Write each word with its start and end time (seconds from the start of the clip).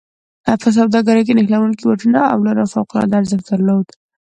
په 0.61 0.67
سوداګرۍ 0.77 1.21
کې 1.27 1.33
نښلوونکو 1.37 1.83
واټونو 1.87 2.21
او 2.31 2.37
لارو 2.45 2.71
فوق 2.73 2.89
العاده 2.91 3.15
ارزښت 3.19 3.45
درلوده. 3.49 3.93